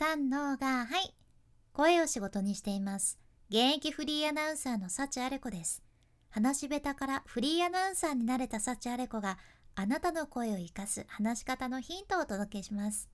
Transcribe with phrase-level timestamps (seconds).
[0.00, 1.14] 三のがはい。
[1.74, 3.18] 声を仕事にしています。
[3.50, 5.82] 現役フリーアナウンサーの幸あれ子です。
[6.30, 9.36] 話し下手からフリーアナウンサーになれた幸あれ子が
[9.74, 13.10] あなたの声を生かす話し方のヒントをお届けします。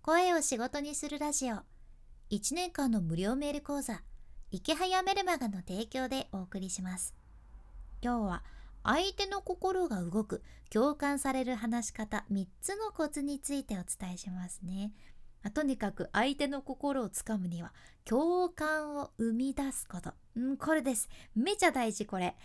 [0.00, 1.56] 声を仕事にするラジオ。
[2.30, 4.00] 1年間の無料メール講座。
[4.50, 7.14] 池早メルマガの提供でお送りします。
[8.02, 8.42] 今日は
[8.84, 14.92] 相手の心が動く共感される話し方3つのコツについてお伝えしますね。
[15.42, 17.72] まあ、とにかく相手の心をつかむには
[18.04, 21.08] 共感を生み出すこと、ん、これです。
[21.34, 22.36] めちゃ大事これ。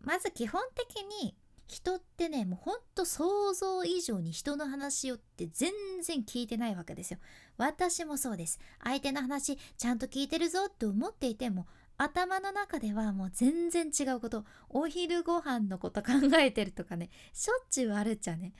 [0.00, 7.18] まず基本的に人ってねもうほんと想像以上に人の話をって全然聞いてないわけですよ。
[7.56, 8.60] 私もそうです。
[8.82, 11.66] 相手の話ちゃんと聞いてるぞって思っていても
[11.98, 14.44] 頭の中ではもう全然違うこと。
[14.68, 18.52] お昼ご飯のこと考えてるとかねしょっちゅうあるっちゃね。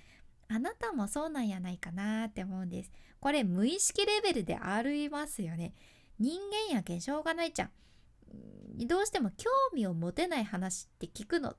[0.49, 2.93] あなたもそうなんやないかなって思うんです。
[3.21, 5.75] これ無意識レベルでありますよね。
[6.19, 6.39] 人
[6.71, 7.71] 間やけんしょうがないじゃん。
[8.87, 11.57] どうしても興味を持てない話って聞くの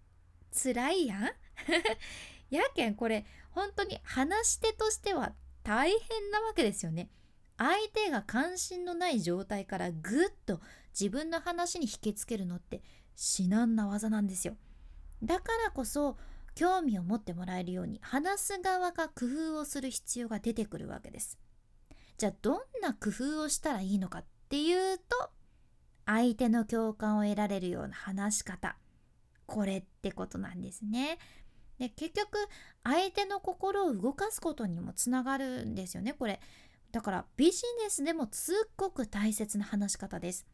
[0.51, 1.23] 辛いやん。
[2.49, 7.09] やけんこれ本当に話し手としては大変なわけですよね。
[7.57, 10.61] 相手が関心のない状態からぐっと
[10.97, 12.81] 自分の話に引きつけるのって
[13.15, 14.55] 至難な技なんですよ。
[15.23, 16.17] だからこそ
[16.57, 21.37] 興味を持ってもらえるように話す側が工夫をする必要が出てくるわけです
[22.17, 25.03] じゃあどんな工夫をしたらいいのかっていうと
[26.07, 28.75] 相手の共感を得られるような話し方
[29.45, 31.19] これってことなんですね。
[31.79, 32.37] で結局
[32.83, 36.41] 相手の心を動かすことにもつながるんですよねこれ。
[36.91, 40.45] だからビジネスでもすっごく大切な話し方です。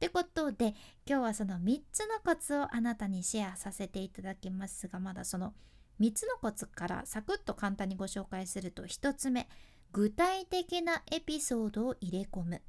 [0.00, 0.74] ってことで
[1.06, 5.52] 今日はその3つのコツをあなたにシェアさせていただきますがまだその
[6.00, 9.46] 3つのコツからサクッと簡単にご紹介すると1つ目
[9.92, 12.62] 具体的なエピソードを入れ込む。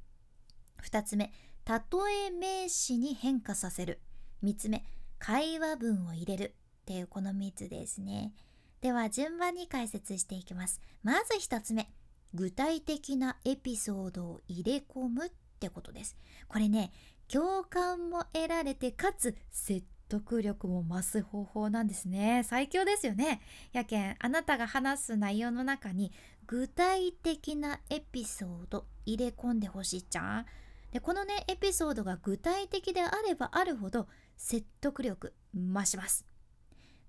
[0.84, 1.32] 2つ目
[1.66, 4.02] 例え名詞に変化させる。
[4.44, 4.84] 3つ目
[5.18, 6.54] 会話文を入れる。
[6.82, 8.34] っていうこの3つですね。
[8.82, 10.82] では順番に解説していきます。
[11.02, 11.88] まず1つ目
[12.34, 15.30] 具体的なエピソードを入れ込むっ
[15.60, 16.16] てことです。
[16.48, 16.90] これね
[17.32, 22.42] 共感も得られてかつ説得力も増す方法なんですね。
[22.44, 23.40] 最強ですよね。
[23.72, 26.12] やけんあなたが話す内容の中に
[26.46, 30.46] 具体的なエピソード入れ込んでほしいじゃん。
[30.90, 36.26] でこのねエピソードが具体的であればあるほど説得力増します。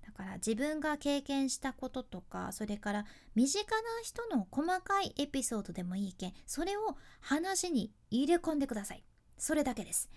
[0.05, 3.05] だから自分が経験したこととかそれから
[3.35, 9.03] 身近な人の細かいエピソードでもいいけんそれを話に入れ込んでください。
[9.37, 10.09] それだけです。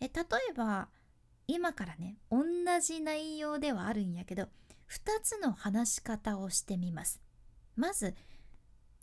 [0.00, 0.88] え例えば
[1.46, 2.44] 今からね同
[2.80, 4.44] じ内容ではあるんやけど
[4.90, 7.20] 2つの話し方をしてみます。
[7.76, 8.14] まず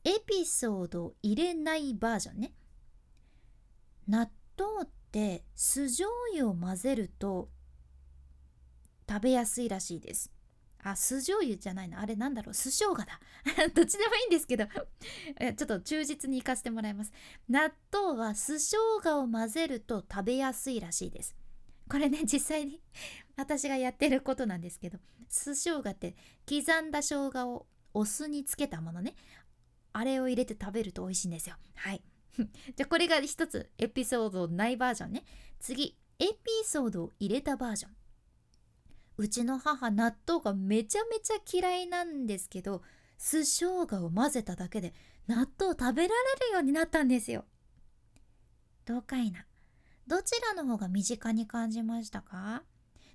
[0.03, 2.53] エピソード入れないバージョンね。
[4.07, 7.49] 納豆って酢醤油を混ぜると
[9.09, 10.34] 食べやすいらしいです。
[10.87, 12.53] あ酢醤油じゃないのあれなんだろう。
[12.53, 13.19] 酢生姜だ。
[13.73, 14.65] どっちでもいいんですけど。
[14.69, 17.11] ちょっと忠実に行かせてもらいます。
[17.49, 21.35] 納豆は酢生姜を混ぜると食べやすいらしいです。
[21.89, 22.83] これね 実際に
[23.35, 24.99] 私がやってることなんですけど。
[25.27, 26.15] 酢生姜って
[26.47, 27.65] 刻んだ生姜を
[27.95, 29.15] お酢につけたものね。
[29.91, 31.55] あれを入れて食べると美味しいんですよ。
[31.73, 32.03] はい。
[32.37, 35.25] じゃあこれが一つエピソードないバージョンね。
[35.59, 38.04] 次エピソードを入れたバージョン。
[39.17, 42.81] うちの母納豆がめちゃめちゃ嫌いなんですけど
[43.17, 44.93] 酢生姜を混ぜただけで
[45.27, 47.45] 納豆食べられるようになったんですよ。
[48.85, 49.45] どうかいな。
[50.05, 52.63] どちらの方が身近に感じましたか？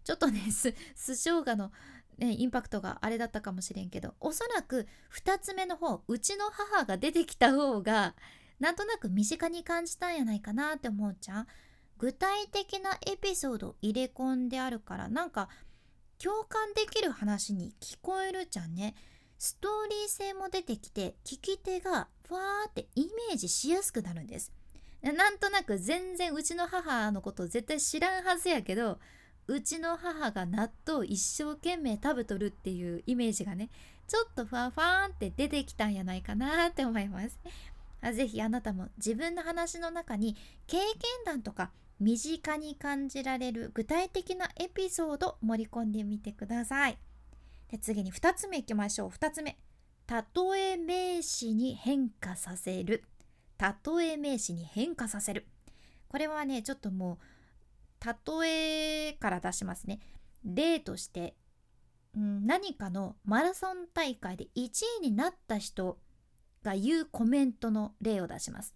[0.02, 1.70] ちょっとね 酢生姜の、
[2.18, 8.16] ね、インパクトがあれだったかもしれんけどおそらく2つ目の方うちの母が出てきた方が
[8.58, 11.46] なんとなく身近に感じたんやないかなって思うじゃん
[11.98, 15.48] 具体的なエピソード入れ込んであるからなんか
[16.22, 18.94] 共感できる話に聞こえるじゃんね。
[19.38, 24.52] ストーリー性も出てきて聞き手がふわーってイメージしやすくなるんです。
[25.02, 28.98] なんとなく全然うちの母のこと絶対知らんはずやけど
[29.46, 33.70] うちの母が納豆一生懸命食べとるっていうイメージがね
[34.06, 37.38] ちょっとふわふわーって出てきたんやないかなって思います。
[38.12, 40.86] ぜひあなたも自分の話の中に経験
[41.24, 41.70] 談とか
[42.00, 46.98] 身近に感じられる具体的なエピソード盛り込んでみてください。
[47.70, 49.08] で次に2つ目いきましょう。
[49.10, 49.58] 2つ目。
[50.08, 53.04] 例え名詞に変化させる。
[53.60, 55.46] 例え名詞に変化させる。
[56.08, 57.18] これはね、ちょっとも
[58.02, 60.00] う、例えから出しますね。
[60.44, 61.36] 例として、
[62.16, 64.70] うん、何かのマラソン大会で1
[65.00, 65.98] 位になった人
[66.64, 68.74] が言うコメントの例を出します。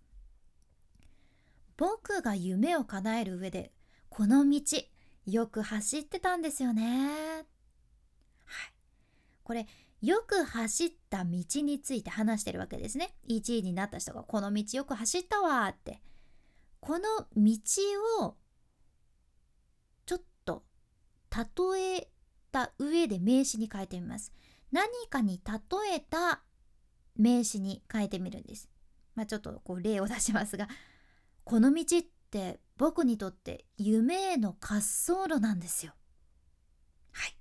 [1.77, 3.73] 僕が夢を叶える上で
[4.09, 4.61] この道
[5.27, 7.45] よく走ってたんですよね。
[8.45, 8.73] はい。
[9.43, 9.67] これ
[10.01, 13.15] よく走った道について話してるわけですね。
[13.29, 16.01] 1位になった人がこの道よく走ったわって。
[16.81, 17.05] この
[17.35, 17.55] 道
[18.21, 18.37] を
[20.05, 20.63] ちょっと
[21.73, 22.09] 例え
[22.53, 24.33] た上で名詞に変えてみます。
[24.71, 26.43] 何かに例えた
[27.17, 28.69] 名詞に変えてみるんです。
[29.15, 30.69] まあ、ちょっとこう例を出しますが
[31.45, 35.93] この道って僕にとって夢への滑走路なんですよ。
[37.13, 37.37] はい。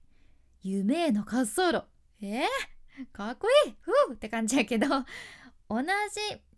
[0.61, 1.83] 夢への滑走路。
[2.21, 2.43] えー、
[3.11, 4.87] かっこいいふうって感じやけど
[5.69, 5.85] 同じ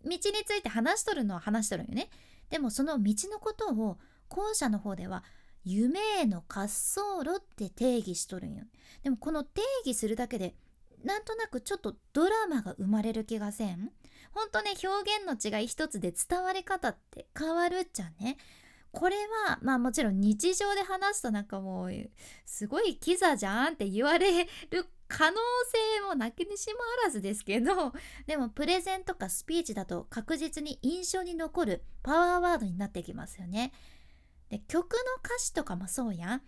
[0.04, 2.10] 道について話しとるのは話しとるんよね。
[2.50, 5.24] でもその道のことを後者の方では
[5.64, 8.64] 夢への滑走路って定義しとるんよ。
[9.02, 10.54] でもこの定義するだけで
[11.04, 13.92] なんとなくちょっとドラマが生まれる気がせん？
[14.36, 18.36] ほんとね表現の違い一つで伝わり方って変わるっちゃね
[18.92, 19.16] これ
[19.46, 21.92] はまあもちろん日常で話すとなんかもう
[22.44, 24.48] すごいキザじゃんって言われる
[25.08, 25.36] 可能
[25.96, 27.94] 性もなきにしもあらずですけど
[28.28, 33.72] でもプレゼンとかスピーチだと確実に印象に残るパワーワードになってきますよね。
[34.50, 36.42] で曲の歌詞とかもそうやん。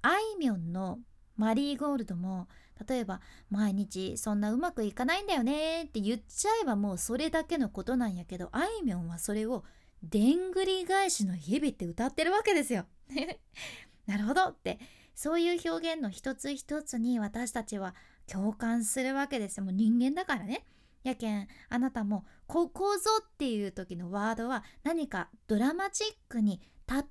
[0.00, 1.00] あいみょんの
[1.36, 2.48] 「マリーゴールド」も
[2.88, 9.64] 例えば毎日そんなうまくいかないんだよねって言っちゃえばもうそれだけのことなんやけどあいみょんはそれを
[10.02, 12.86] でんぐり返しの日々って歌ってるわけですよ。
[14.06, 14.78] なるほどって
[15.14, 17.94] そういう表現の一つ一つに私たちは
[18.26, 19.64] 共感するわけですよ。
[19.64, 20.64] もう人間だからね。
[21.02, 27.02] やけんあなたもここぞっていう時のワードは何かドラマチックに例え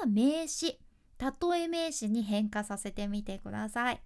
[0.00, 0.80] た名詞
[1.18, 4.00] 例え名詞に変化させてみてください。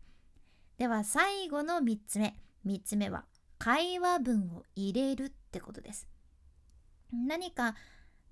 [0.78, 2.36] では最後の3つ目。
[2.66, 3.24] 3つ目は
[3.58, 6.08] 会話文を入れるってことです。
[7.12, 7.74] 何か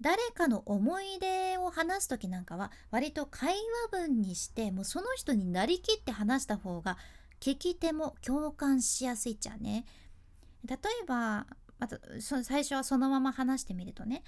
[0.00, 3.54] 誰かの思い出を話す時なんかは割と会
[3.92, 6.96] 話文にしてもうその人になりきって話した方が
[7.38, 9.84] 聞き手も共感しやすいっちゃね。
[10.66, 11.46] 例えば
[11.78, 14.22] また最初はそのまま話してみるとね。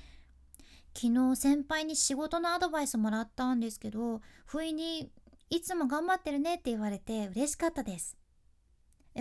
[0.94, 5.10] 昨日先輩に仕事のアドバイスもらったんですけど不意に
[5.50, 8.16] いつも頑張ってるねって言われて嬉しかったです。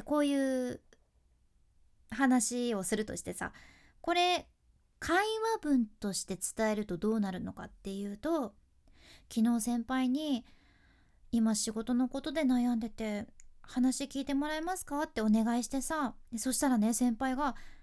[0.06, 0.82] こういう
[2.10, 3.52] 話をするとしてさ
[4.00, 4.48] これ
[5.00, 8.54] 会話文として伝えるとどうなるのかっていうと
[9.34, 10.46] 昨日先輩に
[11.32, 13.28] 「今仕事のことで悩んでて
[13.62, 17.56] 話聞いてもらえますか?」ってお願いしてさそしたらね先輩が「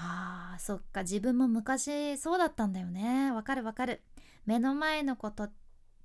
[0.00, 1.02] あーそっか。
[1.02, 3.32] 自分も昔そうだったんだよね。
[3.32, 4.02] わかるわかる。
[4.46, 5.48] 目の前のこと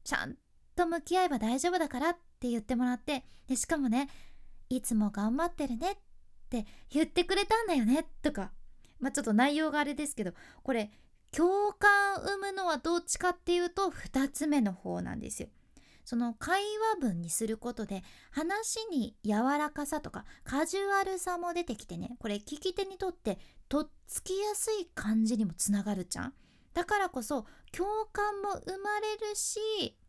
[0.03, 0.35] ちゃん
[0.75, 3.23] と向き合えば大丈夫だからって言ってもらって。
[3.47, 4.09] でしかもね
[4.69, 5.95] いつも頑張ってるねっ
[6.49, 8.51] て言ってくれたんだよねとか。
[8.99, 10.91] まあちょっと内容があれですけどこれ
[11.31, 15.49] 共感を生むのはどっちかっていうと2つ目の方なんですよ。
[16.03, 16.61] その会
[16.95, 23.39] 話文にすることで話に柔らかさとかカジュアルさも出てきてねこれ聞き手にとって
[23.69, 26.33] とっつきやすい感じにもつながるじゃん。
[26.73, 29.59] だからこそ共感も生まれるし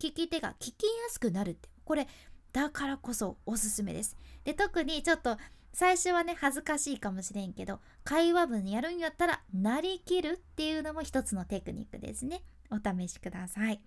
[0.00, 2.08] 聞き手が聞きやすくなるってこれ
[2.52, 4.16] だからこそおすすめです。
[4.44, 5.36] で特にちょっと
[5.72, 12.42] 最初はね恥ずかしいかもしれんけど会話文やるんやったらなりきるっていうのも一つのテクニックですね。
[12.70, 13.80] お試しください。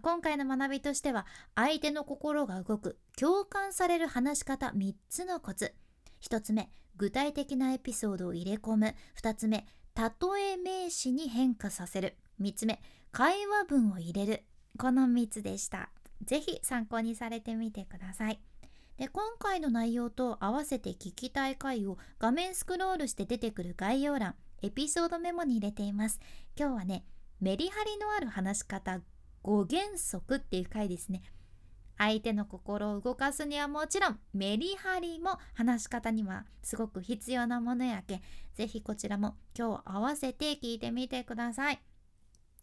[0.00, 5.74] 今回の学びとしては相手の心が動く共感される話し方3つのコツ。
[6.22, 8.94] 1つ目具体的なエピソードを入れ込む。
[9.20, 12.16] 2つ目例え名詞に変化させる。
[12.40, 12.80] 3つ目
[13.12, 14.44] 会話文を入れる。
[14.78, 15.90] この3つでした。
[16.24, 18.40] 是非参考にされてみてください。
[18.96, 26.20] で今回の内容と合わせて聞きたい回を画面スクロールして出てくる概要欄エピソードメモに入れています。
[26.56, 27.04] 今日はね
[27.40, 29.00] メリハリのある話し方
[29.44, 31.22] 5原則っていう回ですね。
[31.96, 38.20] 相手の心を動かすにはもちろんメリハリも話し方にはすごく必要なものやけ
[38.56, 41.80] ぜひこちらも今日合わせて聞いてみてください。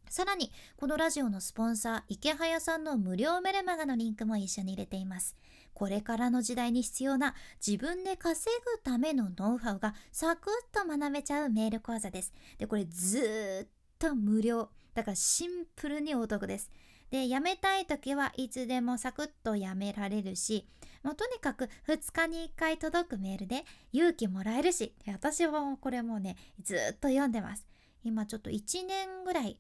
[0.10, 5.38] さらにこのラジオのスポンサー池早さんの無料メルマガのリンクも一緒に入れています。
[5.74, 7.34] これからの時代に必要な
[7.66, 12.34] 自分で稼ぐためのノウハウがサクッと学べちゃうメール講座です。
[12.58, 14.70] でこれずっと無料。
[14.96, 16.72] だからシンプルにお得です。
[17.12, 20.66] でやめたい時はいつでもサクッとやめられるし
[21.04, 27.68] もうとにかく2日に1回届くメールで勇気もらえるし私はこれもうねずっと読んでます。
[28.04, 29.60] 今ちょっと1年ぐらい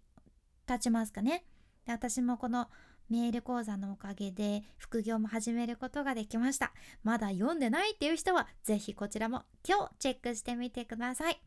[0.65, 1.45] 経ちますかね。
[1.85, 2.67] で私もこの
[3.09, 6.71] メール講座のおかげで副業も始めることができました。
[7.03, 11.41] まだ読んでないっていう人は是非こちらも今日チェックしてみてください。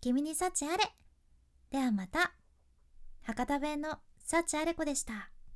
[0.00, 1.05] 君に幸あれ。
[1.70, 2.32] ではまた
[3.22, 5.30] 博多弁の幸あれ子でした。